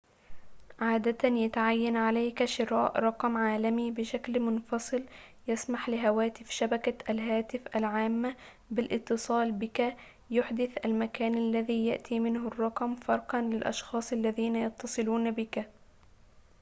[0.79, 5.03] عادةً يتعيّن عليك شراء رقم عالمي بشكل منفصل
[5.47, 8.35] يسمح لهواتف شبكة الهاتف العامّة
[8.71, 9.97] بالاتصال بك
[10.31, 15.67] يُحدث المكان الذي يأتي منه الرّقم فرقاً للأشخاص الذين يتصلون بك